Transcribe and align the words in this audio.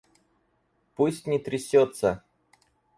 Пусть 0.95 1.27
не 1.27 1.37
трясется! 1.37 2.23